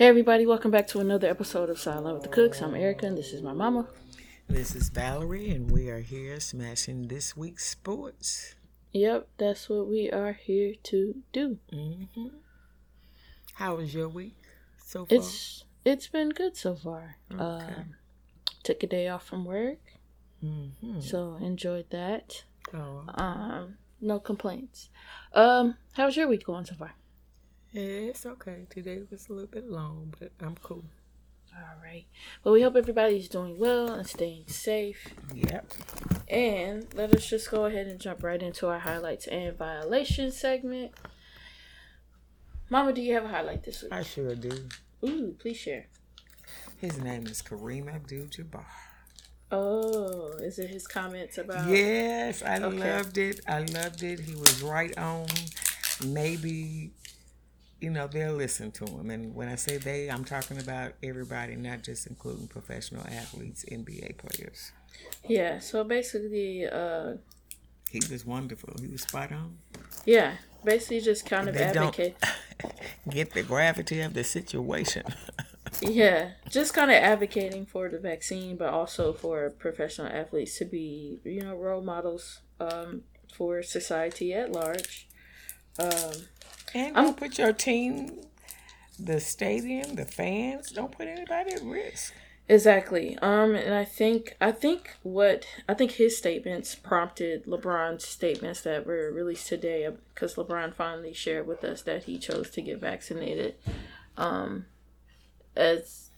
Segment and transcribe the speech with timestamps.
[0.00, 2.62] Hey everybody, welcome back to another episode of Silent Love with the Cooks.
[2.62, 3.86] I'm Erica and this is my mama.
[4.48, 8.54] This is Valerie, and we are here smashing this week's sports.
[8.92, 11.58] Yep, that's what we are here to do.
[11.70, 12.28] Mm-hmm.
[13.52, 14.38] How was your week
[14.82, 15.18] so far?
[15.18, 17.18] It's it's been good so far.
[17.30, 17.42] Okay.
[17.42, 17.96] Um,
[18.62, 19.80] took a day off from work,
[20.42, 21.00] mm-hmm.
[21.00, 22.44] so enjoyed that.
[22.72, 24.88] Oh, Um, no complaints.
[25.34, 26.94] Um, how's your week going so far?
[27.72, 28.66] Yeah, it's okay.
[28.70, 30.84] Today was a little bit long, but I'm cool.
[31.56, 32.04] All right.
[32.44, 35.08] Well, we hope everybody's doing well and staying safe.
[35.34, 35.72] Yep.
[36.28, 40.92] And let us just go ahead and jump right into our highlights and violations segment.
[42.70, 43.92] Mama, do you have a highlight this week?
[43.92, 44.68] I sure do.
[45.04, 45.86] Ooh, please share.
[46.76, 48.64] His name is Kareem Abdul-Jabbar.
[49.52, 51.68] Oh, is it his comments about?
[51.68, 52.78] Yes, I Okay.
[52.96, 53.40] loved it.
[53.48, 54.20] I loved it.
[54.20, 55.26] He was right on.
[56.06, 56.92] Maybe,
[57.80, 59.10] you know, they'll listen to him.
[59.10, 64.18] And when I say they, I'm talking about everybody, not just including professional athletes, NBA
[64.18, 64.72] players.
[65.28, 65.58] Yeah.
[65.60, 67.14] So basically, uh,
[67.90, 68.74] He was wonderful.
[68.80, 69.58] He was spot on.
[70.04, 72.16] yeah, basically just kind of They don't advocate.
[73.10, 75.04] get the gravity of the situation.
[75.82, 81.20] Yeah, just kind of advocating for the vaccine, but also for professional athletes to be,
[81.24, 85.06] you know, role models um, for society at large.
[85.78, 86.12] Um,
[86.74, 88.20] and I'm- don't put your team,
[88.98, 92.14] the stadium, the fans, don't put anybody at risk.
[92.48, 93.16] Exactly.
[93.22, 98.84] Um, and I think I think what I think his statements prompted LeBron's statements that
[98.86, 103.54] were released today because LeBron finally shared with us that he chose to get vaccinated,
[104.16, 104.66] um,
[105.54, 106.10] as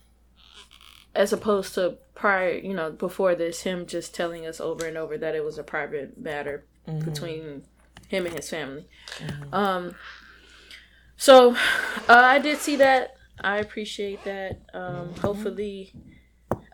[1.15, 5.19] as opposed to prior, you know, before this, him just telling us over and over
[5.19, 6.65] that it was a private matter
[7.05, 7.65] between
[8.09, 8.89] him and his family.
[9.53, 9.95] Um,
[11.23, 11.57] so uh,
[12.09, 13.15] I did see that.
[13.41, 14.61] I appreciate that.
[14.75, 15.93] Um, hopefully,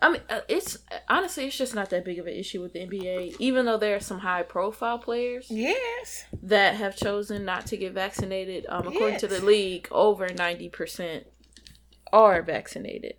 [0.00, 2.80] I mean, uh, it's honestly, it's just not that big of an issue with the
[2.80, 3.36] NBA.
[3.38, 6.24] Even though there are some high-profile players Yes.
[6.42, 11.26] that have chosen not to get vaccinated, um, according to the league, over ninety percent
[12.10, 13.16] are vaccinated.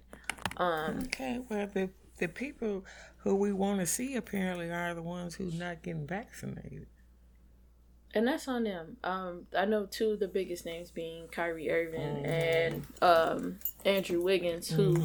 [0.57, 1.39] Um, Okay.
[1.47, 2.85] Well, the the people
[3.19, 6.87] who we want to see apparently are the ones who's not getting vaccinated.
[8.13, 8.97] And that's on them.
[9.03, 14.69] Um, I know two of the biggest names being Kyrie Irving and um, Andrew Wiggins,
[14.69, 15.03] who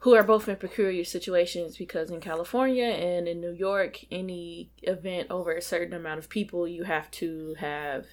[0.00, 5.30] who are both in peculiar situations because in California and in New York, any event
[5.30, 8.06] over a certain amount of people, you have to have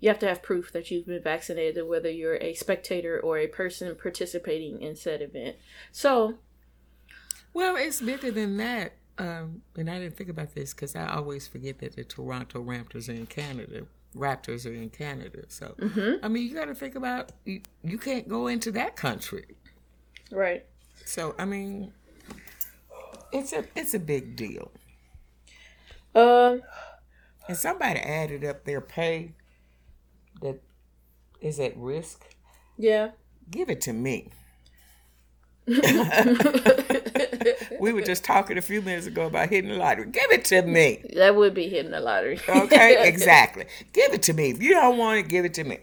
[0.00, 3.46] you have to have proof that you've been vaccinated, whether you're a spectator or a
[3.46, 5.56] person participating in said event.
[5.92, 6.38] So
[7.52, 8.92] Well, it's bigger than that.
[9.18, 13.08] Um, and I didn't think about this because I always forget that the Toronto Raptors
[13.08, 13.86] are in Canada.
[14.16, 15.42] Raptors are in Canada.
[15.48, 15.74] So,
[16.22, 19.46] I mean, you got to think about you, you can't go into that country.
[20.30, 20.64] right.
[21.04, 21.92] So, I mean,
[23.32, 24.70] it's a it's a big deal.
[26.14, 26.62] Um
[27.48, 29.32] And somebody added up their pay
[30.42, 30.60] that
[31.40, 32.24] is at risk.
[32.76, 33.10] yeah.
[33.50, 34.30] Give it to me.
[37.80, 40.06] we were just talking a few minutes ago about hitting the lottery.
[40.06, 41.04] Give it to me.
[41.14, 42.40] That would be hitting the lottery.
[42.48, 43.66] Okay, exactly.
[43.92, 44.50] Give it to me.
[44.50, 45.78] If you don't want it, give it to me.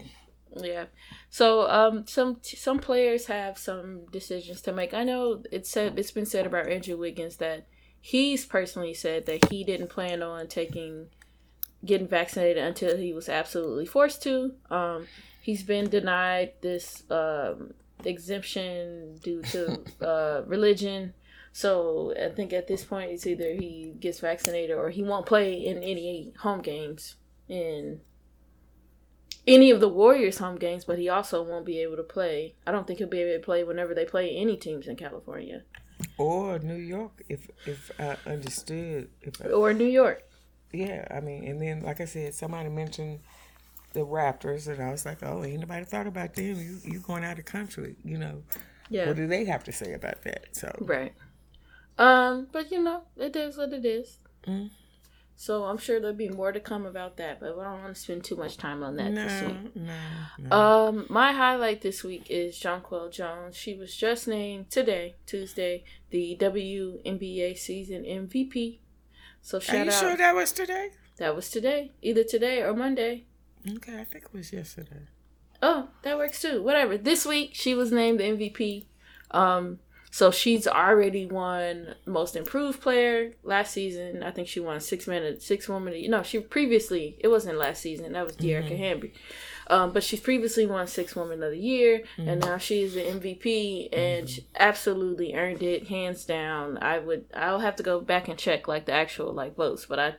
[0.56, 0.86] Yeah.
[1.30, 4.92] So um some some players have some decisions to make.
[4.92, 7.66] I know it's said it's been said about Andrew Wiggins that
[8.00, 11.08] he's personally said that he didn't plan on taking
[11.84, 14.54] getting vaccinated until he was absolutely forced to.
[14.70, 15.06] Um
[15.42, 17.74] he's been denied this um
[18.04, 21.14] exemption due to uh religion.
[21.52, 25.54] So I think at this point it's either he gets vaccinated or he won't play
[25.54, 27.16] in any home games
[27.48, 28.00] in
[29.46, 32.54] any of the Warriors home games, but he also won't be able to play.
[32.66, 35.62] I don't think he'll be able to play whenever they play any teams in California
[36.18, 39.10] Or New York, if if I understood.
[39.22, 40.22] If I, or New York.
[40.72, 43.20] yeah, I mean, and then like I said, somebody mentioned
[43.96, 46.44] the Raptors, and I was like, oh, ain't nobody thought about them.
[46.60, 48.42] You you going out of country, you know?
[48.90, 50.54] Yeah, What do they have to say about that?
[50.54, 51.12] So right.
[51.98, 54.18] Um, but you know, it is what it is.
[54.46, 54.70] Mm.
[55.34, 58.00] So I'm sure there'll be more to come about that, but I don't want to
[58.00, 59.76] spend too much time on that this no, week.
[59.76, 59.94] no,
[60.38, 60.56] no.
[60.56, 63.56] Um, my highlight this week is Jonquel Jones.
[63.56, 68.78] She was just named today, Tuesday, the WNBA season MVP.
[69.42, 69.92] So Are you out.
[69.92, 70.90] sure that was today?
[71.18, 73.24] that was today, either today or Monday.
[73.68, 75.06] Okay, I think it was yesterday.
[75.62, 76.62] Oh, that works too.
[76.62, 76.96] Whatever.
[76.98, 78.86] This week she was named the MVP.
[79.30, 79.78] Um,
[80.10, 84.22] so she's already won most improved player last season.
[84.22, 85.94] I think she won six minutes, six women.
[86.10, 88.12] No, she previously it wasn't last season.
[88.12, 89.12] That was Dearica Hamby.
[89.68, 92.28] Um, but she's previously won Six Woman of the Year, Mm-hmm.
[92.28, 96.78] and now she's the MVP, and she absolutely earned it, hands down.
[96.80, 99.98] I would, I'll have to go back and check like the actual like votes, but
[99.98, 100.14] I,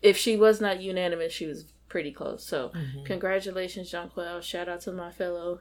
[0.00, 2.42] if she was not unanimous, she was pretty close.
[2.44, 3.04] So, Mm-hmm.
[3.04, 4.42] congratulations, Jonquel.
[4.42, 5.60] Shout out to my fellow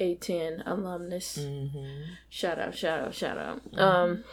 [0.00, 1.38] A10 alumnus.
[1.38, 2.02] Mm-hmm.
[2.28, 3.60] Shout out, shout out, shout out.
[3.78, 4.24] Um,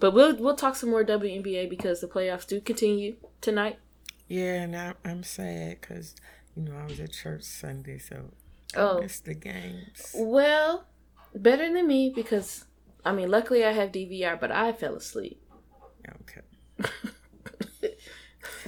[0.00, 3.78] but we'll we'll talk some more WNBA because the playoffs do continue tonight.
[4.28, 6.14] Yeah, and I, I'm sad because
[6.56, 8.16] you know I was at church Sunday, so
[8.76, 9.00] Oh.
[9.00, 10.12] Missed the games.
[10.14, 10.84] Well,
[11.34, 12.64] better than me because
[13.04, 15.40] I mean, luckily I have DVR, but I fell asleep.
[16.22, 16.42] Okay.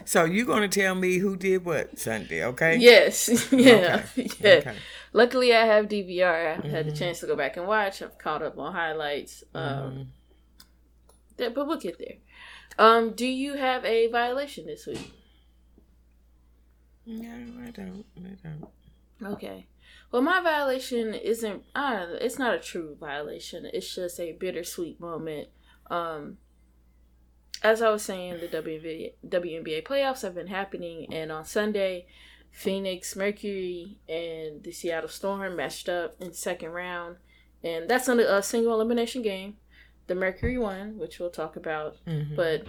[0.05, 2.44] so you're gonna tell me who did what Sunday?
[2.44, 2.76] Okay.
[2.79, 4.29] Yes, yeah, Okay.
[4.41, 4.50] yeah.
[4.55, 4.75] Okay.
[5.12, 6.58] Luckily, I have DVR.
[6.58, 8.00] I've had the chance to go back and watch.
[8.02, 9.43] I've caught up on highlights.
[9.55, 10.08] Um,
[11.37, 12.17] yeah, but we'll get there.
[12.79, 15.12] Um, do you have a violation this week?
[17.06, 17.31] No,
[17.67, 18.05] I don't.
[18.19, 19.32] I don't.
[19.32, 19.67] Okay.
[20.12, 21.64] Well, my violation isn't.
[21.75, 23.67] I it's not a true violation.
[23.73, 25.49] It's just a bittersweet moment.
[25.91, 26.38] Um,
[27.62, 32.06] as I was saying, the WNBA, WNBA playoffs have been happening, and on Sunday,
[32.50, 37.17] Phoenix Mercury and the Seattle Storm matched up in second round,
[37.62, 39.56] and that's on a single elimination game.
[40.06, 42.35] The Mercury won, which we'll talk about, Mhm.
[42.35, 42.64] but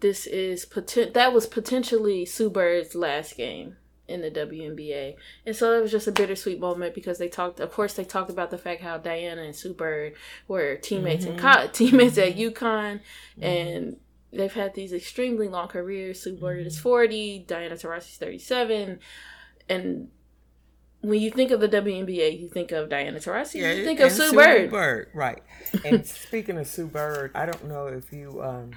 [0.00, 3.76] this is poten- that was potentially Sue Bird's last game
[4.08, 5.16] in the WNBA,
[5.46, 7.60] and so it was just a bittersweet moment because they talked.
[7.60, 10.14] Of course, they talked about the fact how Diana and Sue Bird
[10.48, 11.46] were teammates in mm-hmm.
[11.46, 12.64] co- teammates at mm-hmm.
[12.64, 13.44] UConn, mm-hmm.
[13.44, 13.96] and
[14.32, 16.22] they've had these extremely long careers.
[16.22, 18.98] Sue Bird is forty, Diana Taurasi's thirty-seven,
[19.68, 20.08] and
[21.02, 23.60] when you think of the WNBA, you think of Diana Taurasi.
[23.62, 24.70] yeah, you think of and Sue, Bird.
[24.70, 25.42] Bird, right?
[25.84, 28.72] And speaking of Sue Bird, I don't know if you um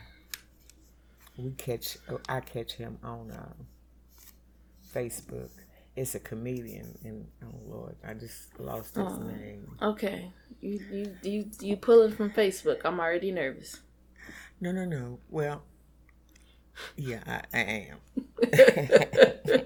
[1.38, 1.98] we catch
[2.30, 3.68] I catch him on um,
[4.94, 5.50] Facebook.
[5.96, 9.18] It's a comedian, and oh Lord, I just lost his Oh.
[9.24, 9.78] name.
[9.82, 12.82] Okay, you you you you pulling from Facebook.
[12.84, 13.80] I'm already nervous.
[14.64, 15.20] No, no, no.
[15.30, 15.62] Well,
[16.96, 19.66] yeah, I, I am.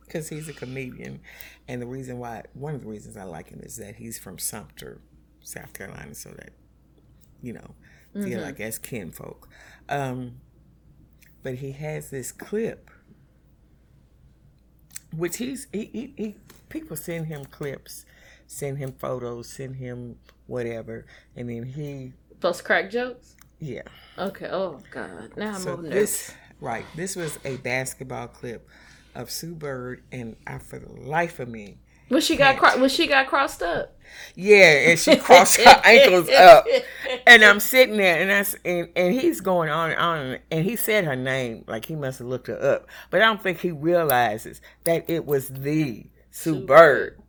[0.00, 1.20] Because he's a comedian.
[1.66, 4.38] And the reason why, one of the reasons I like him is that he's from
[4.38, 5.00] Sumter,
[5.42, 6.52] South Carolina, so that,
[7.42, 7.74] you know,
[8.14, 9.48] feel like as kinfolk.
[9.88, 10.36] Um,
[11.42, 12.90] but he has this clip,
[15.14, 16.36] which he's, he, he, he,
[16.68, 18.06] people send him clips,
[18.46, 21.06] send him photos, send him whatever.
[21.36, 23.34] And then he, Post crack jokes.
[23.60, 23.82] Yeah.
[24.18, 24.48] Okay.
[24.50, 25.32] Oh God.
[25.36, 26.28] Now I'm So over nervous.
[26.28, 28.68] this right, this was a basketball clip
[29.14, 31.78] of Sue Bird, and I, for the life of me,
[32.08, 33.96] When she got cro- when she got crossed up.
[34.34, 36.66] yeah, and she crossed her ankles up,
[37.26, 40.76] and I'm sitting there, and that's and, and he's going on and on, and he
[40.76, 43.70] said her name like he must have looked her up, but I don't think he
[43.70, 47.20] realizes that it was the Sue, Bird,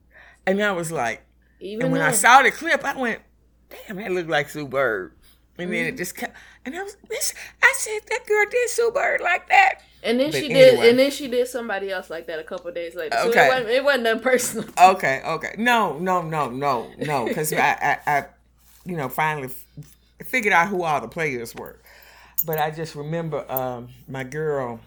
[0.46, 1.24] and I was like,
[1.60, 3.22] Even and when I saw the clip, I went,
[3.70, 5.14] "Damn, that looked like Sue Bird."
[5.60, 5.94] And then Mm-hmm.
[5.94, 6.36] it just kept,
[6.66, 9.82] and I was, this, I said, that girl did Sue Bird like that.
[10.04, 12.72] and then but she did, and then she did somebody else like that a couple
[12.72, 13.18] days later.
[13.18, 13.46] So Okay.
[13.46, 14.66] it wasn't, it wasn't that personal.
[14.80, 15.56] Okay, okay.
[15.58, 17.26] No, no, no, no, no.
[17.28, 18.26] Because I, I, I,
[18.86, 19.86] you know, finally f-
[20.26, 21.80] figured out who all the players were.
[22.46, 24.80] But I just remember um, my girl.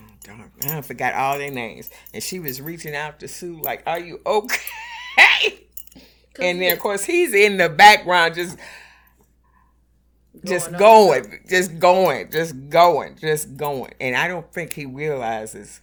[0.00, 3.82] oh, darn, I forgot all their names, and she was reaching out to Sue like,
[3.86, 4.56] "Are you okay?"
[6.40, 8.58] And then, of course, he's in the background, just,
[10.44, 13.92] just Going going, just going, just going, just going.
[14.00, 15.80] And I don't think he realizes.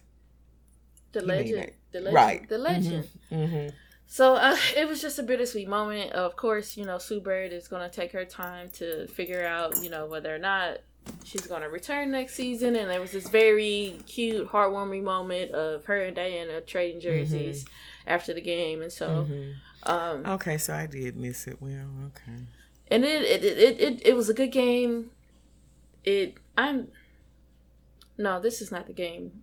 [1.12, 2.48] the legend, the legend, Right.
[2.48, 3.08] the legend.
[3.28, 3.68] hmm
[4.06, 6.12] So uh, it was just a bittersweet moment.
[6.12, 9.82] Of course, you know, Sue Bird is going to take her time to figure out,
[9.82, 10.78] you know, whether or not
[11.24, 12.76] she's going to return next season.
[12.76, 17.64] And there was this very cute, heartwarming moment of her and Diana trading jerseys
[18.06, 18.82] after the game.
[18.82, 19.26] And so,
[19.84, 21.56] um, Okay, so I did miss it.
[21.60, 22.38] Well, okay.
[22.92, 25.10] And it it, it it it was a good game.
[26.04, 26.88] It I'm
[28.18, 29.42] no, this is not the game.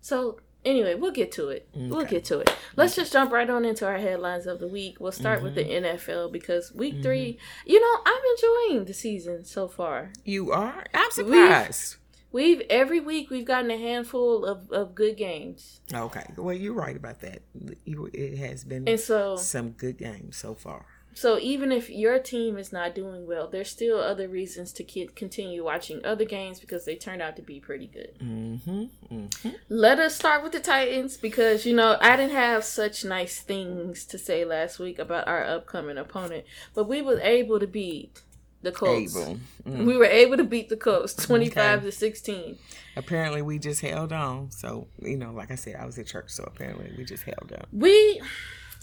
[0.00, 1.68] So anyway, we'll get to it.
[1.74, 2.54] We'll get to it.
[2.76, 4.96] Let's just jump right on into our headlines of the week.
[5.00, 5.96] We'll start with the Mm-hmm.
[5.96, 10.12] NFL because week three, you know, I'm enjoying the season so far.
[10.24, 10.84] You are?
[10.92, 11.96] I'm surprised.
[12.32, 16.24] We've every week we've gotten a handful of, of good games, Okay.
[16.38, 17.42] Well, you're right about that.
[17.84, 20.86] You, it has been and so some good games so far.
[21.14, 25.14] So even if your team is not doing well, there's still other reasons to ke-
[25.14, 28.18] continue watching other games because they turned out to be pretty good.
[28.18, 28.84] Mm-hmm.
[29.14, 29.50] mm-hmm.
[29.68, 34.04] Let us start with the Titans because you know I didn't have such nice things
[34.06, 38.22] to say last week about our upcoming opponent, but we were able to beat
[38.62, 39.16] the Colts.
[39.16, 39.84] Mm.
[39.84, 41.86] We were able to beat the Colts 25 okay.
[41.86, 42.58] to 16.
[42.96, 44.50] Apparently, we just held on.
[44.50, 47.52] So, you know, like I said, I was at church, so apparently we just held
[47.52, 47.66] on.
[47.72, 48.20] We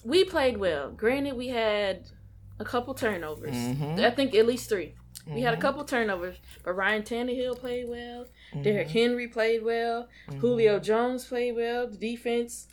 [0.04, 0.92] we played well.
[0.92, 2.04] Granted, we had
[2.60, 3.56] a couple turnovers.
[3.56, 4.00] Mm-hmm.
[4.00, 5.36] I think at least 3 mm-hmm.
[5.36, 5.62] We had a mm-hmm.
[5.62, 8.26] couple turnovers, but Ryan Tannehill played well.
[8.52, 8.62] Mm-hmm.
[8.64, 10.08] Derrick Henry played well.
[10.30, 10.40] Mm-hmm.
[10.40, 11.88] Julio Jones played well.
[11.88, 12.68] The defense.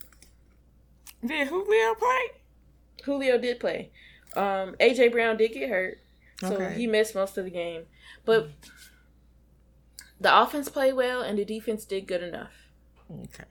[1.24, 2.22] Did Julio play?
[3.04, 3.90] Julio did play.
[4.36, 5.98] Um, AJ Brown did get hurt,
[6.40, 6.74] so okay.
[6.74, 7.84] he missed most of the game.
[8.24, 8.50] But
[10.20, 12.52] the offense played well, and the defense did good enough.
[13.10, 13.44] Okay,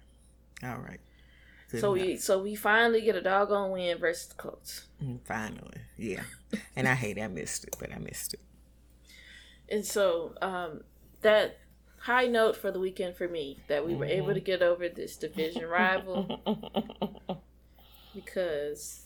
[0.63, 0.99] all right.
[1.71, 2.05] Good so enough.
[2.05, 4.85] we so we finally get a doggone win versus the Colts.
[5.05, 6.23] Mm, finally, yeah.
[6.75, 8.39] and I hate I missed it, but I missed it.
[9.69, 10.81] And so um,
[11.21, 11.59] that
[11.99, 13.99] high note for the weekend for me that we mm-hmm.
[13.99, 14.45] were able to mm-hmm.
[14.45, 16.39] get over this division rival
[18.15, 19.05] because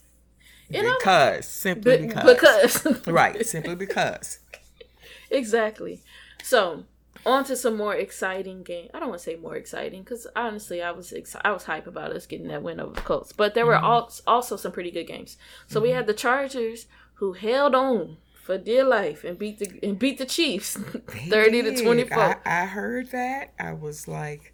[0.69, 4.39] you know, because simply be, because because right simply because
[5.31, 6.01] exactly
[6.43, 6.83] so
[7.25, 10.81] on to some more exciting game i don't want to say more exciting because honestly
[10.81, 13.65] i was i was hype about us getting that win over the colts but there
[13.65, 13.85] were mm-hmm.
[13.85, 15.87] al- also some pretty good games so mm-hmm.
[15.87, 20.17] we had the chargers who held on for dear life and beat the and beat
[20.17, 20.75] the chiefs
[21.07, 24.53] 30 to 24 I, I, heard that i was like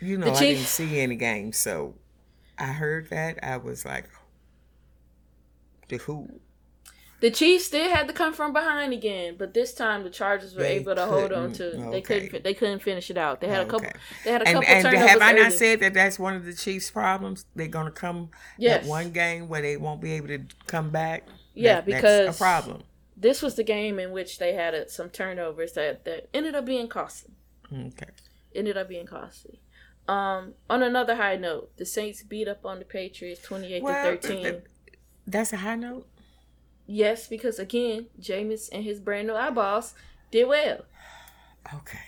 [0.00, 1.94] you know i didn't see any games so
[2.58, 4.08] i heard that i was like
[5.88, 6.40] the who?
[7.24, 10.60] The Chiefs did have to come from behind again, but this time the Chargers were
[10.60, 11.68] they able to hold on to.
[11.68, 11.90] Okay.
[11.90, 12.44] They couldn't.
[12.44, 13.40] They couldn't finish it out.
[13.40, 13.86] They had a couple.
[13.86, 13.98] Okay.
[14.24, 16.52] They had a couple and, and have I not said that that's one of the
[16.52, 17.46] Chiefs' problems?
[17.56, 18.28] They're going to come
[18.58, 18.82] yes.
[18.82, 21.26] that one game where they won't be able to come back.
[21.54, 22.82] Yeah, that, because a problem.
[23.16, 26.66] This was the game in which they had a, some turnovers that that ended up
[26.66, 27.32] being costly.
[27.72, 28.10] Okay.
[28.54, 29.62] Ended up being costly.
[30.06, 34.14] Um, on another high note, the Saints beat up on the Patriots twenty eight well,
[34.14, 34.60] to thirteen.
[35.26, 36.06] That's a high note.
[36.86, 39.94] Yes, because again, Jameis and his brand new eyeballs
[40.30, 40.84] did well.
[41.72, 41.98] Okay.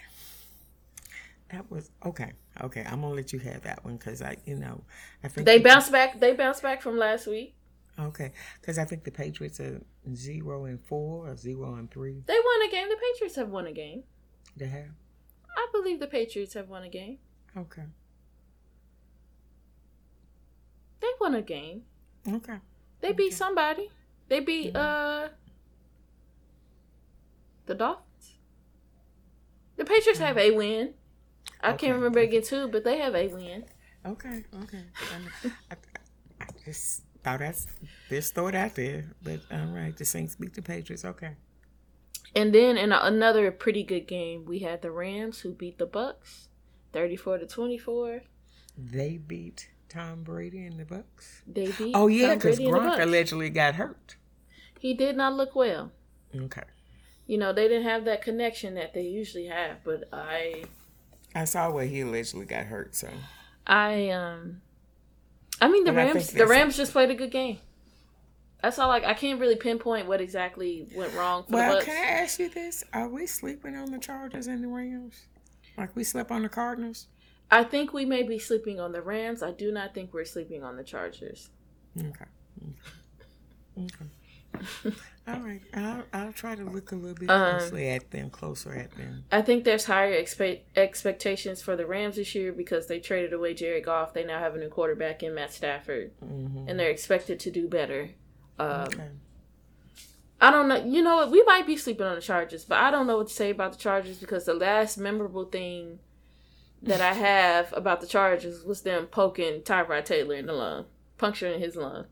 [1.50, 2.32] That was okay.
[2.60, 4.82] Okay, I'm gonna let you have that one because I, you know,
[5.22, 6.18] I think they bounced back.
[6.18, 7.54] They bounced back from last week.
[7.98, 9.80] Okay, because I think the Patriots are
[10.14, 12.22] zero and four or zero and three.
[12.26, 12.88] They won a game.
[12.88, 14.02] The Patriots have won a game.
[14.56, 14.90] They have.
[15.56, 17.18] I believe the Patriots have won a game.
[17.56, 17.84] Okay.
[21.00, 21.82] They won a game.
[22.28, 22.56] Okay.
[23.00, 23.90] They beat somebody.
[24.28, 25.28] They beat uh
[27.66, 28.34] the Dolphins.
[29.76, 30.94] The Patriots have a win.
[31.60, 31.86] I okay.
[31.86, 33.64] can't remember again too, but they have a win.
[34.06, 34.84] Okay, okay.
[35.70, 35.74] I,
[36.40, 37.66] I, just thought that's
[38.08, 39.04] just throw it out there.
[39.22, 41.04] But all right, the Saints beat the Patriots.
[41.04, 41.32] Okay.
[42.34, 45.86] And then in a, another pretty good game, we had the Rams who beat the
[45.86, 46.48] Bucks,
[46.92, 48.22] thirty-four to twenty-four.
[48.78, 51.42] They beat Tom Brady and the Bucks?
[51.46, 51.72] They.
[51.94, 54.16] Oh yeah, because Gronk allegedly got hurt.
[54.78, 55.90] He did not look well.
[56.34, 56.62] Okay.
[57.26, 60.64] You know they didn't have that connection that they usually have, but I.
[61.34, 63.08] I saw where he allegedly got hurt, so.
[63.66, 64.60] I um.
[65.60, 66.30] I mean the Rams.
[66.30, 67.58] The Rams just played a good game.
[68.62, 68.88] That's all.
[68.88, 71.46] Like I can't really pinpoint what exactly went wrong.
[71.48, 72.84] well, can I ask you this?
[72.92, 75.24] Are we sleeping on the Chargers and the Rams?
[75.78, 77.06] Like we slept on the Cardinals?
[77.50, 79.42] I think we may be sleeping on the Rams.
[79.42, 81.50] I do not think we're sleeping on the Chargers.
[81.98, 82.24] Okay.
[83.78, 84.06] Okay.
[85.28, 85.60] All right.
[85.74, 88.92] I'll, I'll try to look a little bit um, closely um, at them, closer at
[88.92, 89.24] them.
[89.30, 93.54] I think there's higher expe- expectations for the Rams this year because they traded away
[93.54, 94.14] Jared Goff.
[94.14, 96.68] They now have a new quarterback in Matt Stafford, mm-hmm.
[96.68, 98.10] and they're expected to do better.
[98.58, 99.08] Um, okay.
[100.40, 100.84] I don't know.
[100.84, 101.30] You know what?
[101.30, 103.72] We might be sleeping on the Chargers, but I don't know what to say about
[103.72, 105.98] the Chargers because the last memorable thing
[106.82, 110.86] that I have about the Chargers was them poking Tyrod Taylor in the lung,
[111.18, 112.06] puncturing his lung.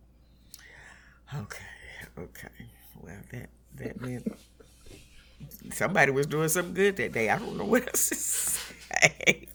[1.35, 1.65] Okay,
[2.19, 2.49] okay.
[3.01, 4.37] Well, that that meant
[5.73, 7.31] somebody was doing something good that day.
[7.31, 9.49] I don't know what else to say.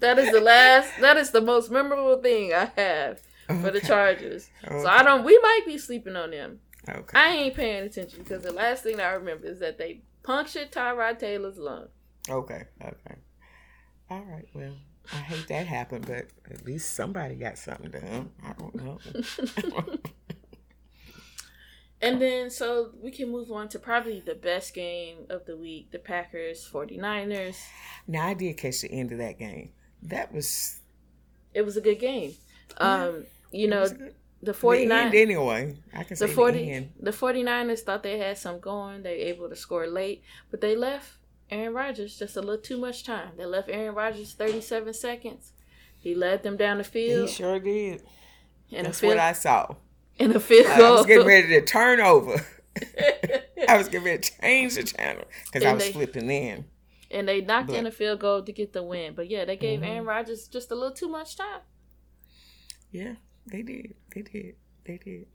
[0.00, 0.92] That is the last.
[1.00, 3.20] That is the most memorable thing I have
[3.50, 3.60] okay.
[3.60, 4.48] for the Chargers.
[4.64, 4.82] Okay.
[4.82, 5.24] So I don't.
[5.24, 6.60] We might be sleeping on them.
[6.88, 7.18] Okay.
[7.18, 11.18] I ain't paying attention because the last thing I remember is that they punctured Tyrod
[11.18, 11.88] Taylor's lung.
[12.28, 12.62] Okay.
[12.82, 13.16] Okay.
[14.10, 14.48] All right.
[14.52, 14.72] Well,
[15.12, 18.30] I hate that happened, but at least somebody got something done.
[18.44, 18.98] I don't know.
[22.02, 25.92] and then, so we can move on to probably the best game of the week
[25.92, 27.56] the Packers 49ers.
[28.08, 29.70] Now, I did catch the end of that game.
[30.02, 30.80] That was.
[31.54, 32.34] It was a good game.
[32.78, 33.86] Um, you know,
[34.42, 35.76] the 49 the anyway.
[35.92, 36.92] I can the say 40, the, end.
[36.98, 39.02] the 49ers thought they had some going.
[39.02, 41.19] They were able to score late, but they left
[41.50, 43.30] Aaron Rodgers just a little too much time.
[43.36, 45.52] They left Aaron Rodgers 37 seconds.
[45.98, 47.28] He led them down the field.
[47.28, 48.02] He sure did.
[48.72, 49.74] And That's field, what I saw.
[50.18, 50.86] In the field goal.
[50.86, 52.44] I was getting ready to turn over.
[53.68, 56.64] I was going to change the channel because I was they, flipping in.
[57.10, 59.14] And they knocked but, in a field goal to get the win.
[59.14, 59.90] But yeah, they gave mm-hmm.
[59.90, 61.60] Aaron Rodgers just a little too much time.
[62.90, 63.14] Yeah,
[63.46, 63.94] they did.
[64.14, 64.54] They did.
[64.84, 65.26] They did.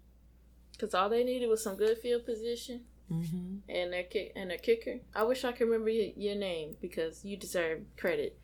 [0.72, 2.86] Because all they needed was some good field position.
[3.12, 3.70] Mm-hmm.
[3.70, 5.00] And their kick and their kicker.
[5.14, 8.40] I wish I could remember your name because you deserve credit,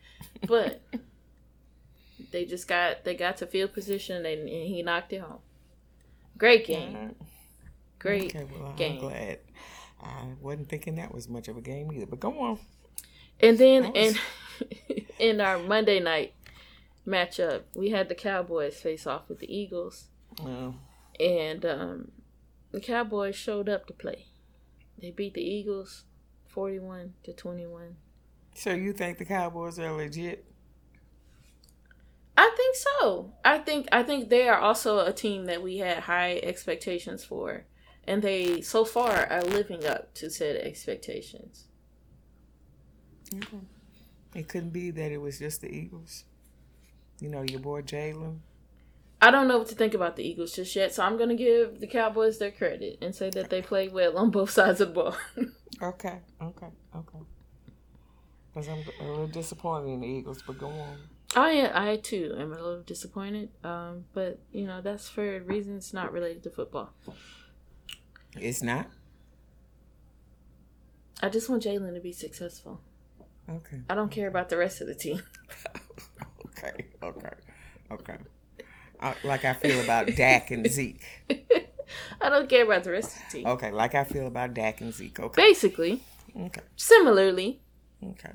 [0.48, 0.82] but
[2.32, 5.40] they just got they got to field position and, and he knocked it home.
[6.38, 7.16] Great game.
[8.00, 8.94] Great okay, well, game.
[8.94, 9.40] I'm glad.
[10.02, 12.08] I wasn't thinking that was much of a game either.
[12.08, 12.60] But go on.
[13.40, 14.18] And then was...
[14.90, 16.34] in in our Monday night
[17.06, 20.08] matchup, we had the Cowboys face off with the Eagles.
[20.42, 20.76] Oh.
[21.20, 22.12] And um,
[22.72, 24.28] the Cowboys showed up to play.
[25.02, 26.06] They beat the Eagles
[26.48, 27.96] 41 to 21.
[28.54, 30.46] So you think the Cowboys are legit?
[32.38, 33.34] I think so.
[33.44, 37.66] I think I think they are also a team that we had high expectations for,
[38.06, 41.66] and they so far are living up to said expectations.
[43.36, 43.60] Okay.
[44.34, 46.26] It couldn't be that it was just the Eagles.
[47.20, 48.40] You know, your boy Jalen.
[49.22, 51.80] I don't know what to think about the Eagles just yet, so I'm gonna give
[51.80, 54.94] the Cowboys their credit and say that they played well on both sides of the
[54.94, 55.16] ball.
[55.82, 57.20] okay, okay, okay.
[58.54, 60.98] Because I'm a little disappointed in the Eagles, but go on.
[61.36, 66.12] I I too am a little disappointed, um, but you know that's for reasons not
[66.12, 66.92] related to football.
[68.36, 68.88] It's not.
[71.22, 72.82] I just want Jalen to be successful.
[73.48, 73.82] Okay.
[73.90, 75.22] I don't care about the rest of the team.
[76.48, 76.88] okay.
[77.04, 77.30] Okay.
[77.92, 78.18] Okay.
[79.24, 81.02] Like I feel about Dak and Zeke.
[82.22, 83.48] I don't care about the rest of the team.
[83.48, 85.20] Okay, like I feel about Dak and Zeke.
[85.20, 85.42] Okay.
[85.42, 86.02] Basically.
[86.38, 86.62] Okay.
[86.76, 87.62] Similarly.
[88.04, 88.32] Okay.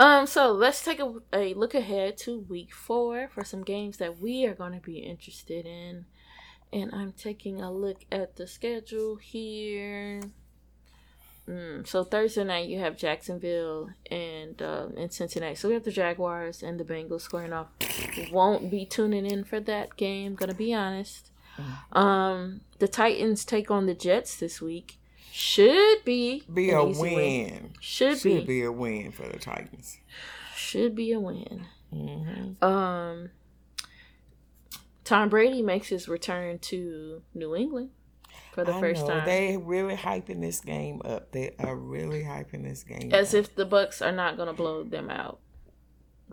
[0.00, 4.18] Um, so let's take a, a look ahead to week four for some games that
[4.18, 6.06] we are going to be interested in.
[6.72, 10.22] And I'm taking a look at the schedule here.
[11.48, 15.56] Mm, so Thursday night you have Jacksonville and uh, and Cincinnati.
[15.56, 17.68] So we have the Jaguars and the Bengals squaring off.
[18.30, 20.34] Won't be tuning in for that game.
[20.36, 21.30] Gonna be honest.
[21.56, 21.98] Mm.
[21.98, 24.98] Um, the Titans take on the Jets this week.
[25.32, 27.00] Should be be a win.
[27.00, 27.74] win.
[27.80, 28.60] Should, Should be.
[28.60, 29.98] be a win for the Titans.
[30.54, 31.66] Should be a win.
[31.92, 32.64] Mm-hmm.
[32.64, 33.30] Um,
[35.04, 37.90] Tom Brady makes his return to New England
[38.52, 39.14] for the I first know.
[39.14, 39.26] time.
[39.26, 41.32] They really hyping this game up.
[41.32, 43.40] They are really hyping this game as up.
[43.40, 45.40] if the Bucks are not going to blow them out.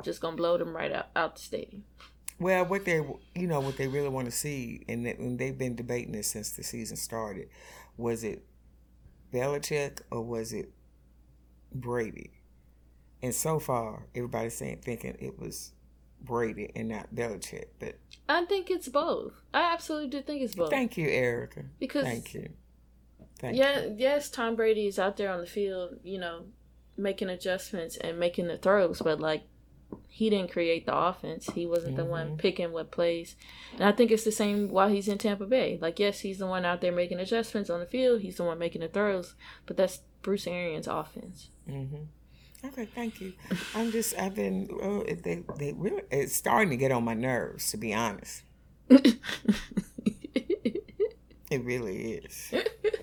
[0.03, 1.83] Just going to blow them right out out the stadium.
[2.39, 3.01] Well, what they
[3.35, 6.51] you know what they really want to see, and, and they've been debating this since
[6.51, 7.49] the season started,
[7.97, 8.45] was it
[9.33, 10.71] Belichick or was it
[11.73, 12.31] Brady?
[13.21, 15.73] And so far, everybody's saying thinking it was
[16.21, 17.65] Brady and not Belichick.
[17.79, 19.33] But I think it's both.
[19.53, 20.69] I absolutely do think it's both.
[20.69, 21.63] Thank you, Erica.
[21.79, 22.49] Because thank you.
[23.39, 23.95] Thank yeah, you.
[23.97, 26.45] yes, Tom Brady is out there on the field, you know,
[26.97, 29.43] making adjustments and making the throws, but like
[30.07, 31.49] he didn't create the offense.
[31.55, 32.05] He wasn't mm-hmm.
[32.05, 32.37] the one mm-hmm.
[32.37, 33.35] picking what plays.
[33.73, 35.79] And I think it's the same while he's in Tampa Bay.
[35.81, 38.21] Like, yes, he's the one out there making adjustments on the field.
[38.21, 41.49] He's the one making the throws, but that's Bruce Arians' offense.
[41.67, 42.03] Mm-hmm.
[42.63, 43.33] Okay, thank you.
[43.73, 47.71] I'm just I've been oh, they they really it's starting to get on my nerves
[47.71, 48.43] to be honest.
[48.89, 49.19] it
[51.51, 52.53] really is.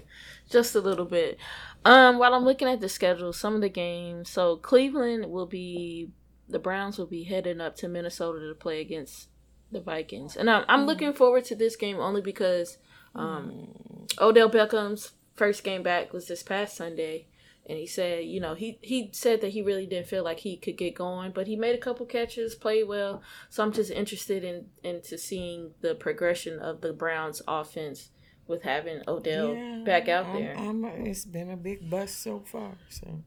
[0.51, 1.39] just a little bit.
[1.85, 4.29] Um, while I'm looking at the schedule, some of the games.
[4.29, 6.11] So Cleveland will be
[6.49, 9.29] the Browns will be heading up to Minnesota to play against
[9.73, 10.87] the Vikings, and I'm I'm mm.
[10.87, 12.77] looking forward to this game only because
[13.15, 13.69] um,
[14.07, 14.21] mm.
[14.21, 17.27] Odell Beckham's first game back was this past Sunday
[17.69, 20.57] and he said, you know, he he said that he really didn't feel like he
[20.57, 23.23] could get going, but he made a couple catches, played well.
[23.51, 28.11] So I'm just interested in into seeing the progression of the Browns offense
[28.47, 30.55] with having Odell yeah, back out there.
[30.57, 32.75] I'm, I'm, it's been a big bust so far.
[32.89, 33.23] So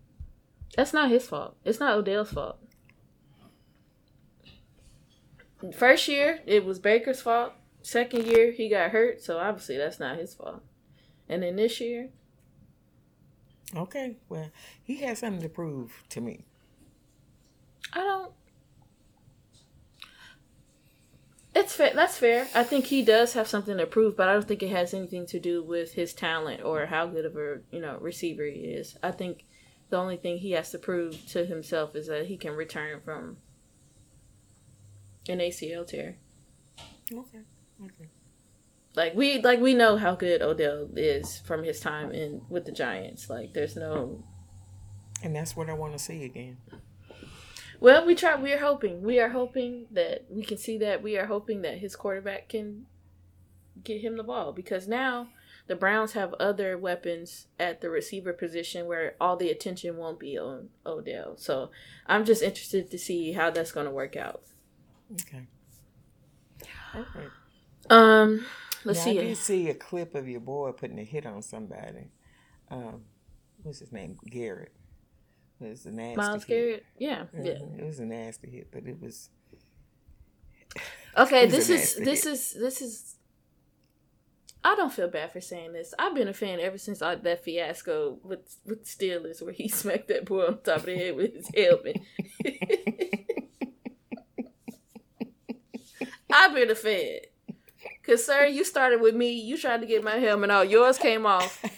[0.75, 1.57] that's not his fault.
[1.65, 2.59] It's not Odell's fault.
[5.75, 7.51] First year, it was Baker's fault.
[7.81, 10.63] Second year, he got hurt, so obviously that's not his fault.
[11.27, 12.11] And then this year,
[13.75, 14.49] Okay, well,
[14.83, 16.45] he has something to prove to me.
[17.93, 18.31] I don't.
[21.55, 21.91] It's fair.
[21.93, 22.47] That's fair.
[22.55, 25.25] I think he does have something to prove, but I don't think it has anything
[25.27, 28.97] to do with his talent or how good of a you know receiver he is.
[29.03, 29.45] I think
[29.89, 33.37] the only thing he has to prove to himself is that he can return from
[35.27, 36.17] an ACL tear.
[37.11, 37.39] Okay.
[37.83, 38.09] Okay
[38.99, 42.73] like we like we know how good Odell is from his time in with the
[42.73, 43.29] Giants.
[43.29, 44.21] Like there's no
[45.23, 46.57] And that's what I want to see again.
[47.79, 49.01] Well, we try we are hoping.
[49.01, 51.01] We are hoping that we can see that.
[51.01, 52.87] We are hoping that his quarterback can
[53.81, 55.29] get him the ball because now
[55.67, 60.37] the Browns have other weapons at the receiver position where all the attention won't be
[60.37, 61.37] on Odell.
[61.37, 61.71] So
[62.05, 64.41] I'm just interested to see how that's going to work out.
[65.13, 65.47] Okay.
[66.93, 67.27] Okay.
[67.89, 68.45] Um,
[68.89, 69.19] let's now, see.
[69.19, 72.11] I did see a clip of your boy putting a hit on somebody.
[72.69, 73.01] Um,
[73.63, 74.17] what's his name?
[74.29, 74.71] Garrett.
[75.61, 76.55] It was a nasty Myles hit.
[76.55, 76.85] Garrett.
[76.97, 77.45] Yeah, Mhm.
[77.45, 77.79] yeah.
[77.81, 79.29] It was a nasty hit, but it was.
[81.17, 82.33] Okay, It was this is this hit.
[82.33, 83.15] is this is.
[84.63, 85.93] I don't feel bad for saying this.
[85.97, 90.07] I've been a fan ever since I, that fiasco with with Steelers where he smacked
[90.09, 91.97] that boy on top of the head with his helmet.
[96.31, 97.19] I've been a fan.
[98.09, 99.33] Cause sir, you started with me.
[99.33, 100.67] You tried to get my helmet out.
[100.69, 101.63] Yours came off.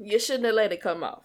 [0.00, 1.24] You shouldn't have let it come off.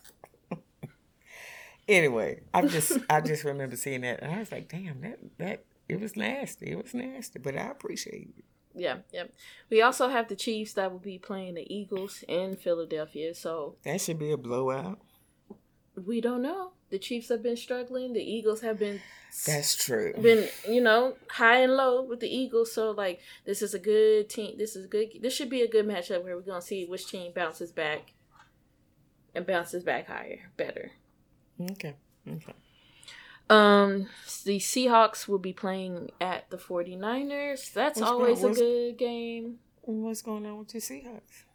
[1.88, 5.66] Anyway, I just I just remember seeing that, and I was like, "Damn, that that
[5.88, 6.72] it was nasty.
[6.72, 8.46] It was nasty." But I appreciate it.
[8.74, 9.26] Yeah, yeah.
[9.70, 13.36] We also have the Chiefs that will be playing the Eagles in Philadelphia.
[13.36, 15.00] So That should be a blowout.
[15.96, 16.72] we don't know.
[16.94, 18.14] The Chiefs have been struggling.
[18.14, 19.02] The Eagles have been
[19.48, 20.14] That's true.
[20.22, 22.72] been you know high and low with the Eagles.
[22.72, 24.60] So like this is a good team.
[24.60, 25.08] This is good.
[25.20, 28.14] This should be a good matchup where we're gonna see which team bounces back
[29.34, 30.92] and bounces back higher, better.
[31.72, 31.96] Okay.
[32.30, 32.54] Okay.
[33.50, 34.08] Um,
[34.46, 37.74] the Seahawks will be playing at the 49ers.
[37.74, 39.58] That's What's going- always a good game.
[39.82, 41.46] What's going on with your Seahawks?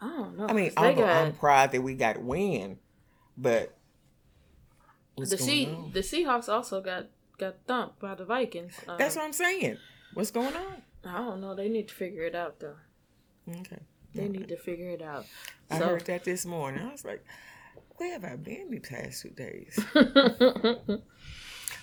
[0.00, 0.46] I don't know.
[0.48, 2.80] I mean, got- I'm proud that we got win,
[3.38, 3.78] but
[5.14, 5.90] what's the sea on?
[5.92, 7.06] the Seahawks also got
[7.38, 8.74] got thumped by the Vikings.
[8.88, 9.78] Um, That's what I'm saying.
[10.14, 10.82] What's going on?
[11.04, 11.54] I don't know.
[11.54, 12.76] They need to figure it out though.
[13.50, 13.78] Okay.
[14.14, 15.24] They need to figure it out.
[15.70, 16.86] I So- heard that this morning.
[16.86, 17.24] I was like,
[17.96, 19.78] where have I been these past two days?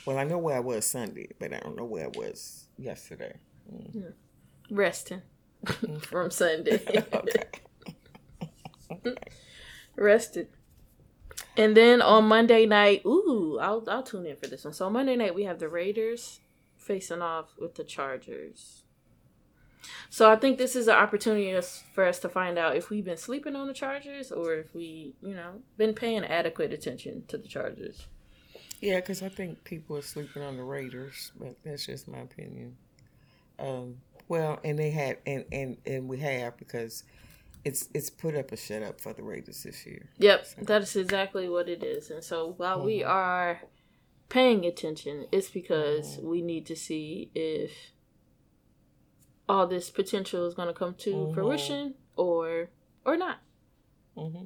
[0.06, 3.36] well, I know where I was Sunday, but I don't know where I was yesterday.
[4.70, 5.22] Resting
[6.02, 6.82] from Sunday.
[7.14, 7.44] okay.
[9.96, 10.48] Rested.
[11.60, 14.74] And then on Monday night, ooh, I'll I'll tune in for this one.
[14.74, 16.40] So Monday night we have the Raiders
[16.78, 18.84] facing off with the Chargers.
[20.10, 21.60] So I think this is an opportunity
[21.94, 25.16] for us to find out if we've been sleeping on the Chargers or if we,
[25.22, 28.08] you know, been paying adequate attention to the Chargers.
[28.80, 32.78] Yeah, because I think people are sleeping on the Raiders, but that's just my opinion.
[33.60, 33.98] Um,
[34.30, 37.04] well, and they had, and, and, and we have because
[37.66, 40.10] it's it's put up a shut up for the Raiders this year.
[40.18, 42.10] Yep, that is exactly what it is.
[42.10, 43.62] And so while we are
[44.30, 47.72] paying attention, it's because we need to see if
[49.48, 51.34] all this potential is going to come to Mhm.
[51.34, 52.70] fruition or
[53.06, 53.40] or not.
[54.16, 54.46] Mm-hmm.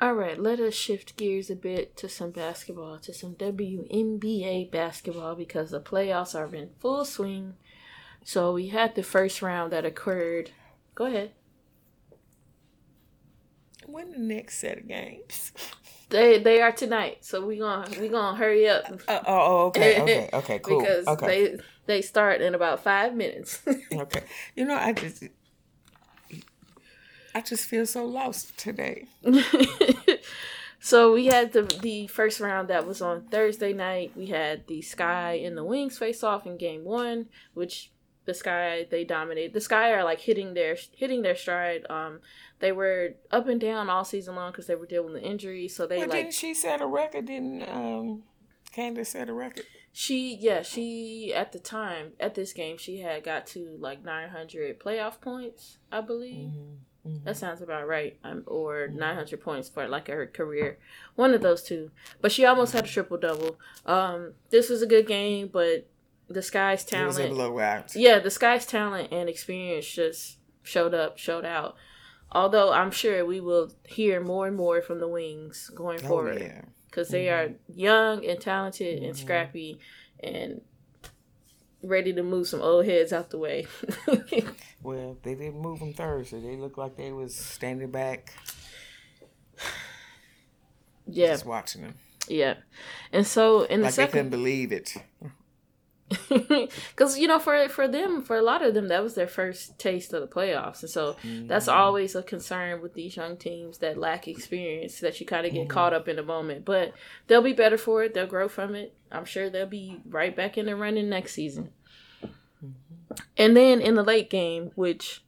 [0.00, 5.36] All right, let us shift gears a bit to some basketball, to some WNBA basketball
[5.36, 7.54] because the playoffs are in full swing.
[8.24, 10.50] So we had the first round that occurred.
[10.94, 11.32] Go ahead.
[13.86, 15.52] When the next set of games?
[16.12, 20.00] They they are tonight, so we gonna we gonna hurry up Uh, oh, oh, okay,
[20.02, 20.80] okay, okay, cool.
[20.80, 23.62] because okay, they they start in about five minutes.
[23.92, 24.22] okay.
[24.54, 25.24] You know, I just,
[27.34, 29.06] I just feel so lost today.
[30.80, 34.12] so we had the the first round that was on Thursday night.
[34.14, 37.90] We had the Sky and the Wings face off in game one, which
[38.24, 39.52] the Sky they dominated.
[39.52, 41.86] The Sky are like hitting their hitting their stride.
[41.90, 42.20] Um,
[42.60, 45.74] they were up and down all season long because they were dealing with injuries.
[45.74, 47.26] So they Well, like didn't she set a record?
[47.26, 48.22] Didn't um,
[48.72, 49.64] Candace set a record?
[49.92, 54.80] She yeah, she at the time at this game she had got to like 900
[54.80, 56.48] playoff points, I believe.
[56.48, 57.24] Mm-hmm.
[57.24, 58.16] That sounds about right.
[58.22, 60.78] Um, or 900 points for like her career.
[61.16, 61.90] One of those two.
[62.20, 63.58] But she almost had a triple double.
[63.84, 65.88] Um this was a good game, but
[66.28, 67.92] the Sky's It was a talent.
[67.94, 71.76] Yeah, the Sky's talent and experience just showed up, showed out.
[72.30, 76.40] Although I'm sure we will hear more and more from the Wings going Oh, forward
[76.40, 76.62] yeah.
[76.86, 77.78] because they are mm-hmm.
[77.78, 79.22] young and talented and mm-hmm.
[79.22, 79.78] scrappy
[80.20, 80.62] and
[81.82, 83.66] ready to move some old heads out the way.
[84.82, 86.40] Well, they didn't move them Thursday.
[86.40, 88.34] They looked like they was standing back,
[91.06, 91.94] yeah, just watching them.
[92.28, 92.54] yeah.
[93.12, 94.94] And so in the Like they couldn't second, believe it.
[96.28, 99.78] because you know, for for them, for a lot of them, that was their first
[99.78, 101.78] taste of the playoffs, and so that's Mm-hmm.
[101.78, 105.00] always a concern with these young teams that lack experience.
[105.00, 105.68] That you kind of get Mm-hmm.
[105.70, 106.92] caught up in the moment, but
[107.26, 108.14] they'll be better for it.
[108.14, 108.94] They'll grow from it.
[109.10, 111.70] I'm sure they'll be right back in the running next season.
[112.24, 113.14] Mm-hmm.
[113.36, 115.22] And then in the late game, which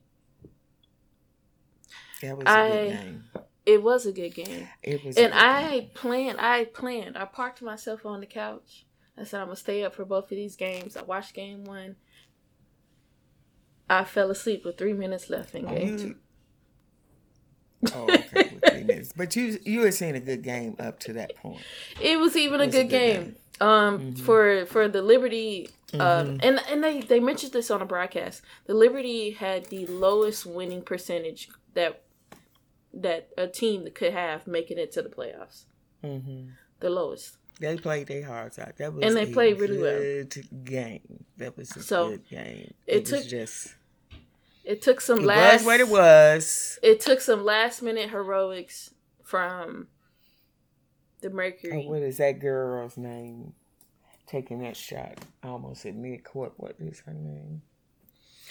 [2.22, 3.24] That was a I- good game.
[3.66, 4.68] it was a good game.
[4.82, 5.16] It was.
[5.16, 5.48] a And good game.
[5.48, 9.84] I planned, I planned, I parked myself on the couch I said I'm gonna stay
[9.84, 10.96] up for both of these games.
[10.96, 11.96] I watched game one.
[13.88, 16.16] I fell asleep with three minutes left in game two.
[17.94, 19.12] Oh, okay, with three minutes.
[19.14, 21.62] But you you were seeing a good game up to that point.
[22.00, 23.22] It was even it was a, good a, good game.
[23.22, 23.36] game.
[23.60, 24.24] Um, mm-hmm.
[24.24, 26.36] for for the Liberty, um, mm-hmm.
[26.42, 28.42] and and they they mentioned this on a broadcast.
[28.66, 32.02] The Liberty had the lowest winning percentage that
[32.92, 35.64] that a team could have making it to the playoffs.
[36.02, 36.50] Mm-hmm.
[36.80, 37.36] The lowest.
[37.60, 38.76] They played their hearts out.
[38.78, 40.24] That was and they played really well.
[40.64, 41.24] Game.
[41.36, 42.74] That was a so good game.
[42.86, 43.74] It, it took just.
[44.64, 45.60] It took some it last.
[45.60, 46.78] Was what it was.
[46.82, 48.90] It took some last minute heroics
[49.22, 49.88] from
[51.20, 51.84] the Mercury.
[51.86, 53.52] Oh, what is that girl's name?
[54.26, 56.54] Taking that shot almost at mid court.
[56.56, 57.62] What is her name?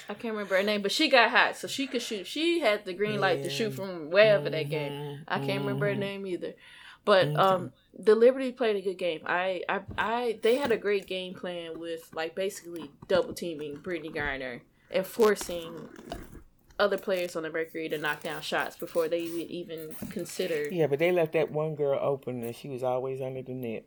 [0.09, 2.27] I can't remember her name, but she got hot, so she could shoot.
[2.27, 3.43] She had the green light yeah.
[3.45, 4.53] to shoot from wherever mm-hmm.
[4.53, 5.23] that game.
[5.27, 5.59] I can't mm-hmm.
[5.59, 5.99] remember her mm-hmm.
[5.99, 6.53] name either.
[7.05, 9.21] But um, the Liberty played a good game.
[9.25, 14.13] I, I, I, they had a great game plan with like basically double teaming Brittney
[14.13, 15.89] Griner and forcing
[16.79, 20.71] other players on the Mercury to knock down shots before they even considered.
[20.71, 23.85] Yeah, but they left that one girl open, and she was always under the net.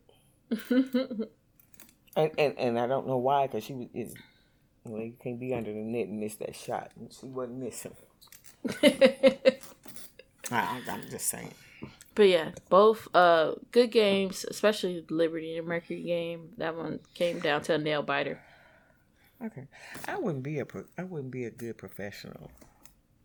[0.71, 4.15] and, and and I don't know why, because she was is
[4.85, 7.97] well, you can't be under the net and miss that shot, she wasn't missing.
[10.53, 11.53] I, I'm just saying.
[12.17, 16.49] But yeah, both uh good games, especially the Liberty and Mercury game.
[16.57, 18.41] That one came down to a nail biter.
[19.45, 19.69] Okay,
[20.09, 22.51] I wouldn't be a I wouldn't be a good professional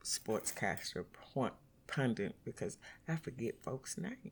[0.04, 1.06] sportscaster
[1.88, 2.77] pundit because
[3.08, 4.32] I forget folks' name.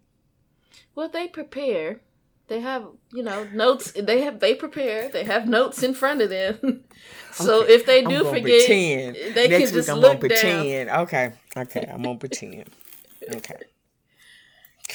[0.94, 2.02] Well, they prepare.
[2.48, 3.94] They have, you know, notes.
[3.94, 4.42] They have.
[4.42, 5.08] They prepare.
[5.08, 6.84] They have notes in front of them.
[7.32, 7.74] so okay.
[7.74, 9.16] if they do forget, pretend.
[9.36, 10.88] they Next can just I'm look gonna pretend.
[10.88, 11.02] Down.
[11.04, 12.70] Okay, okay, I'm gonna pretend.
[13.36, 13.56] Okay.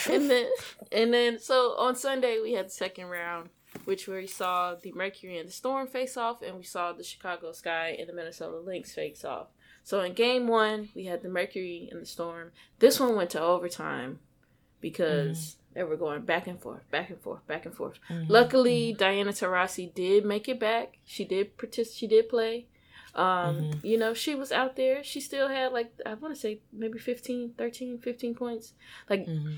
[0.08, 0.46] And then,
[0.92, 3.50] and then, so on Sunday we had the second round,
[3.84, 7.04] which where we saw the Mercury and the Storm face off, and we saw the
[7.04, 9.48] Chicago Sky and the Minnesota Lynx face off.
[9.82, 12.52] So in game one, we had the Mercury and the Storm.
[12.78, 14.18] This one went to overtime
[14.80, 15.74] because mm.
[15.74, 17.98] they were going back and forth, back and forth, back and forth.
[18.08, 18.32] Mm-hmm.
[18.32, 18.98] Luckily, mm-hmm.
[18.98, 20.98] Diana Taurasi did make it back.
[21.04, 21.96] She did participate.
[21.96, 22.66] She did play.
[23.14, 23.24] Um,
[23.56, 23.86] mm-hmm.
[23.86, 25.04] You know, she was out there.
[25.04, 28.72] She still had like I want to say maybe 15, 13, 15 points.
[29.08, 29.56] Like mm-hmm.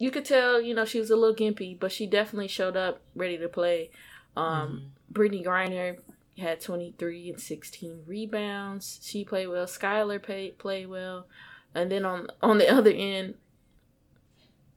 [0.00, 3.02] You could tell, you know, she was a little gimpy, but she definitely showed up
[3.14, 3.90] ready to play.
[4.34, 5.20] Um, mm-hmm.
[5.20, 5.98] Brittney Griner
[6.38, 8.98] had 23 and 16 rebounds.
[9.02, 9.66] She played well.
[9.66, 11.26] Skylar played played well.
[11.74, 13.34] And then on on the other end,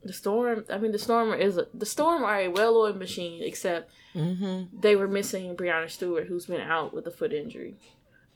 [0.04, 0.66] the storm.
[0.70, 4.78] I mean, the storm is a, the storm are a well-oiled machine, except mm-hmm.
[4.78, 7.78] they were missing Breanna Stewart, who's been out with a foot injury.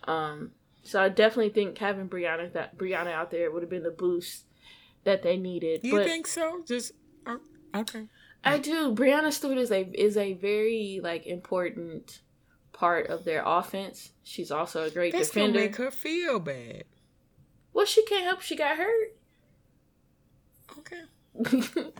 [0.06, 0.52] Um,
[0.84, 4.46] so I definitely think having Breanna that Breanna out there would have been the boost
[5.08, 5.84] that they needed.
[5.84, 6.64] You but think so?
[6.68, 6.92] Just
[7.26, 7.38] uh,
[7.74, 8.08] okay.
[8.44, 8.94] I do.
[8.94, 12.22] Breanna Stewart is a is a very like important
[12.74, 14.12] part of their offense.
[14.24, 15.60] She's also a great That's defender.
[15.60, 16.84] Gonna make her feel bad.
[17.74, 18.42] Well, she can't help.
[18.42, 19.16] She got hurt.
[20.78, 21.04] Okay.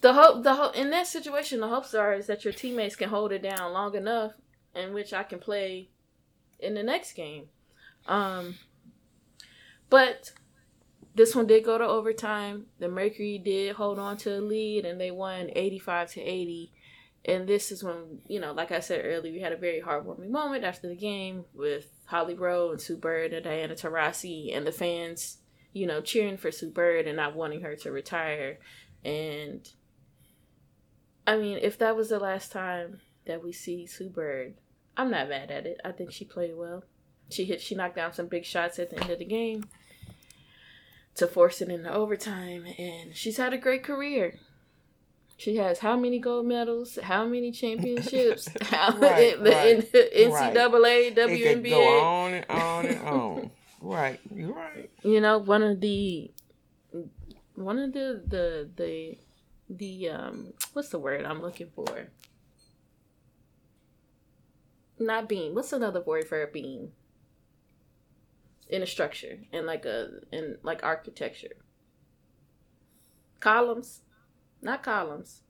[0.00, 3.10] the hope, the hope in that situation, the hopes are is that your teammates can
[3.10, 4.32] hold it down long enough,
[4.74, 5.90] in which I can play
[6.58, 7.48] in the next game.
[8.06, 8.54] Um,
[9.90, 10.32] but
[11.20, 12.66] this one did go to overtime.
[12.78, 16.72] The Mercury did hold on to a lead, and they won eighty-five to eighty
[17.24, 20.30] and this is when you know, like I said earlier, we had a very heartwarming
[20.30, 24.72] moment after the game with Holly Rowe and Sue Bird and Diana Taurasi and the
[24.72, 25.38] fans,
[25.72, 28.58] you know, cheering for Sue Bird and not wanting her to retire.
[29.04, 29.68] And
[31.26, 34.54] I mean, if that was the last time that we see Sue Bird,
[34.96, 35.78] I'm not mad at it.
[35.84, 36.84] I think she played well.
[37.30, 39.64] She hit, she knocked down some big shots at the end of the game
[41.20, 44.38] to force it into overtime, and she's had a great career.
[45.36, 46.98] She has how many gold medals?
[47.02, 48.48] How many championships?
[48.62, 50.54] How right, in, right, in NCAA, right.
[50.54, 51.66] WNBA?
[51.66, 53.50] It go on and on and on.
[53.80, 54.90] right, you're right.
[55.02, 56.30] You know, one of the
[57.54, 59.18] one of the the the
[59.68, 62.08] the um what's the word I'm looking for?
[64.98, 65.54] Not beam.
[65.54, 66.92] What's another word for a beam?
[68.70, 71.56] In a structure, in like a in like architecture.
[73.40, 74.02] Columns
[74.62, 75.42] not columns.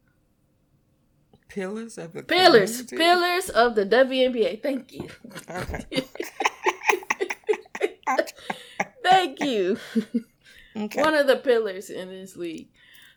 [1.49, 2.97] Pillars of the pillars, community?
[2.97, 4.63] pillars of the WNBA.
[4.63, 5.09] Thank you.
[5.51, 6.05] Okay.
[9.05, 9.77] Thank you.
[10.77, 11.01] Okay.
[11.03, 12.69] One of the pillars in this league.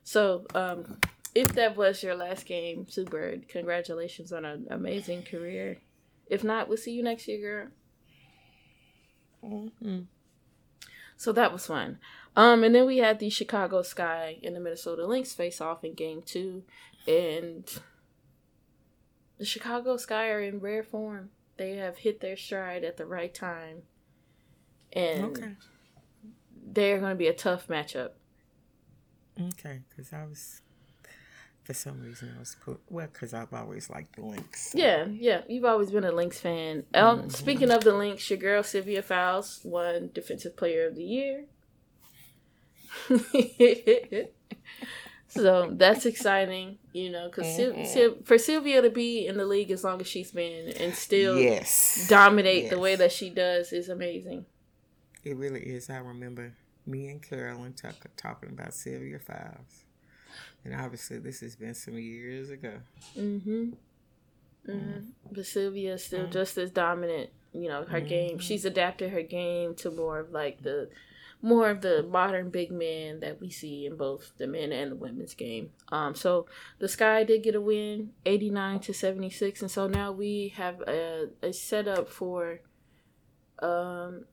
[0.03, 0.97] So, um,
[1.35, 5.79] if that was your last game, Sue Bird, congratulations on an amazing career.
[6.27, 7.67] If not, we'll see you next year, girl.
[9.43, 10.01] Mm-hmm.
[11.17, 11.99] So that was fun.
[12.35, 15.93] Um, and then we had the Chicago Sky and the Minnesota Lynx face off in
[15.93, 16.63] game two.
[17.07, 17.69] And
[19.37, 21.29] the Chicago Sky are in rare form.
[21.57, 23.83] They have hit their stride at the right time,
[24.91, 25.51] and okay.
[26.65, 28.11] they're going to be a tough matchup.
[29.39, 30.62] Okay, because I was
[31.63, 34.71] for some reason I was put well because I've always liked the Lynx.
[34.71, 34.77] So.
[34.77, 36.83] Yeah, yeah, you've always been a Lynx fan.
[36.93, 37.29] Mm-hmm.
[37.29, 41.45] Speaking of the Lynx, your girl Sylvia Fowles won Defensive Player of the Year.
[45.27, 47.85] so that's exciting, you know, because mm-hmm.
[47.87, 51.39] Sil- for Sylvia to be in the league as long as she's been and still
[51.39, 52.07] yes.
[52.09, 52.71] dominate yes.
[52.71, 54.45] the way that she does is amazing.
[55.23, 55.89] It really is.
[55.89, 56.53] I remember
[56.85, 59.85] me and Carolyn Tucker talking about Sylvia Fowles
[60.63, 62.79] and obviously, this has been some years ago.
[63.17, 63.71] Mm-hmm.
[64.69, 64.99] Mm-hmm.
[65.31, 66.31] But Sylvia is still mm-hmm.
[66.31, 67.29] just as dominant.
[67.51, 68.07] You know, her mm-hmm.
[68.07, 68.39] game.
[68.39, 70.89] She's adapted her game to more of like the
[71.41, 74.95] more of the modern big men that we see in both the men and the
[74.95, 75.71] women's game.
[75.89, 76.47] Um, so
[76.79, 80.53] the Sky did get a win, eighty nine to seventy six, and so now we
[80.55, 82.61] have a, a setup for
[83.59, 84.25] um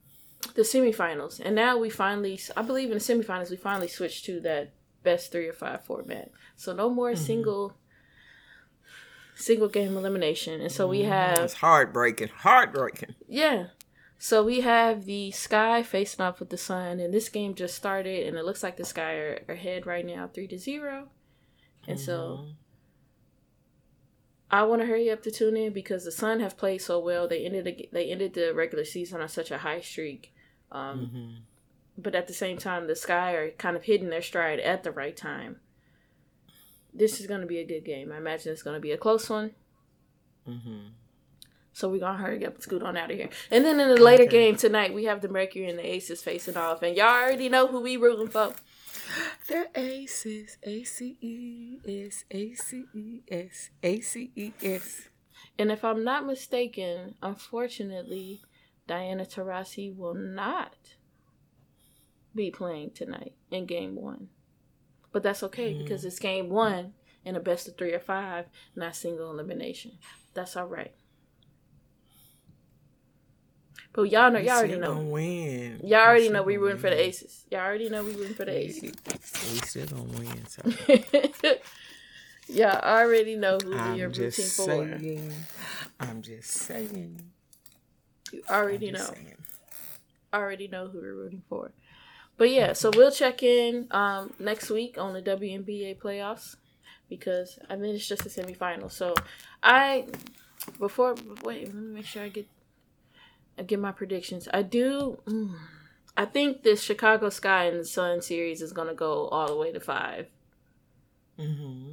[0.54, 1.40] the semifinals.
[1.44, 5.32] And now we finally, I believe in the semifinals, we finally switched to that best
[5.32, 6.30] three or five format.
[6.56, 7.24] So no more mm-hmm.
[7.24, 7.74] single
[9.34, 10.60] single game elimination.
[10.60, 11.10] And so we mm-hmm.
[11.10, 12.28] have It's heartbreaking.
[12.28, 13.14] Heartbreaking.
[13.26, 13.68] Yeah.
[14.18, 18.26] So we have the sky facing off with the sun, and this game just started,
[18.26, 21.08] and it looks like the sky are, ahead right now, three to zero.
[21.88, 22.04] And mm-hmm.
[22.04, 22.44] so
[24.50, 27.28] I want to hurry up to tune in because the Sun have played so well.
[27.28, 30.34] They ended the, they ended the regular season on such a high streak.
[30.70, 31.30] Um, mm-hmm
[32.02, 34.90] but at the same time, the Sky are kind of hitting their stride at the
[34.90, 35.56] right time.
[36.92, 38.10] This is going to be a good game.
[38.12, 39.52] I imagine it's going to be a close one.
[40.48, 40.88] Mm-hmm.
[41.72, 43.28] So we're going to hurry up and scoot on out of here.
[43.50, 44.32] And then in the later okay.
[44.32, 46.82] game tonight, we have the Mercury and the Aces facing off.
[46.82, 48.54] And y'all already know who we rooting for.
[49.46, 50.58] The Aces.
[50.62, 52.24] A-C-E-S.
[52.30, 53.70] A-C-E-S.
[53.82, 55.02] A-C-E-S.
[55.58, 58.42] And if I'm not mistaken, unfortunately,
[58.86, 60.74] Diana Taurasi will not
[62.34, 64.28] be playing tonight in game one.
[65.12, 65.78] But that's okay mm.
[65.82, 69.92] because it's game one in a best of three or five, not single elimination.
[70.34, 70.94] That's all right.
[73.92, 74.98] But y'all know, y'all already know.
[74.98, 75.80] Win.
[75.82, 77.44] Y'all already know we rooting for the Aces.
[77.50, 78.82] Y'all already know we rooting for the Aces.
[78.82, 80.46] We still gonna win.
[82.46, 82.54] So.
[82.54, 85.30] y'all already know who I'm are rooting saying,
[85.98, 86.04] for.
[86.04, 87.20] I'm just saying.
[88.32, 89.04] You already know.
[89.04, 89.36] Saying.
[90.32, 91.72] Already know who we're rooting for.
[92.40, 96.56] But yeah, so we'll check in um, next week on the WNBA playoffs
[97.06, 98.90] because I mean it's just a semifinal.
[98.90, 99.12] So
[99.62, 100.06] I
[100.78, 102.48] before wait, let me make sure I get
[103.58, 104.48] I get my predictions.
[104.54, 105.18] I do.
[105.26, 105.54] Mm,
[106.16, 109.70] I think this Chicago Sky and the Sun series is gonna go all the way
[109.70, 110.26] to 5
[111.38, 111.92] Mm-hmm.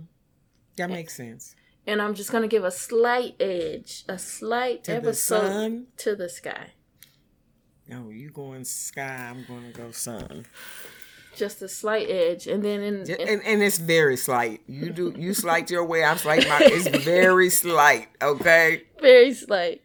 [0.78, 1.56] That makes and, sense.
[1.86, 6.72] And I'm just gonna give a slight edge, a slight to episode to the Sky.
[7.90, 9.30] No, you going sky.
[9.30, 10.46] I'm going to go sun.
[11.36, 14.62] Just a slight edge, and then in, in and, and it's very slight.
[14.66, 16.04] You do you slight your way.
[16.04, 16.60] I'm slight my.
[16.64, 18.08] It's very slight.
[18.20, 18.82] Okay.
[19.00, 19.82] Very slight,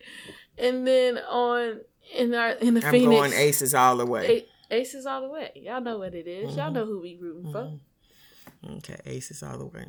[0.57, 1.81] and then on
[2.15, 3.21] in our in the I'm Phoenix.
[3.21, 4.47] going aces all the way.
[4.71, 5.51] A, aces all the way.
[5.57, 6.51] Y'all know what it is.
[6.51, 6.59] Mm-hmm.
[6.59, 8.71] Y'all know who we rooting mm-hmm.
[8.71, 8.77] for.
[8.79, 9.85] Okay, aces all the way.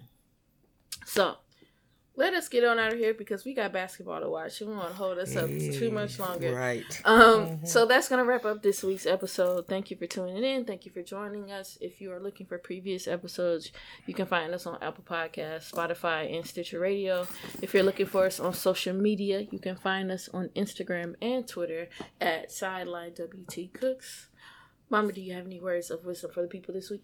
[1.05, 1.37] So
[2.15, 4.59] let us get on out of here because we got basketball to watch.
[4.59, 6.53] We won't hold us up too much longer.
[6.53, 7.01] Right.
[7.05, 7.21] Um.
[7.23, 7.65] Mm-hmm.
[7.65, 9.67] So that's gonna wrap up this week's episode.
[9.67, 10.65] Thank you for tuning in.
[10.65, 11.77] Thank you for joining us.
[11.81, 13.71] If you are looking for previous episodes,
[14.05, 17.27] you can find us on Apple Podcasts, Spotify, and Stitcher Radio.
[17.61, 21.47] If you're looking for us on social media, you can find us on Instagram and
[21.47, 21.89] Twitter
[22.21, 24.27] at Sideline WT Cooks.
[24.89, 27.03] Mama, do you have any words of wisdom for the people this week?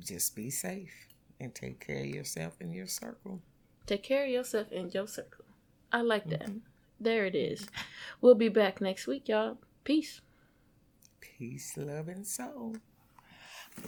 [0.00, 1.13] Just be safe
[1.44, 3.40] and take care of yourself and your circle.
[3.86, 5.44] Take care of yourself and your circle.
[5.92, 6.46] I like that.
[6.46, 6.58] Mm-hmm.
[6.98, 7.68] There it is.
[8.20, 9.58] We'll be back next week, y'all.
[9.84, 10.22] Peace.
[11.20, 12.76] Peace, love, and soul.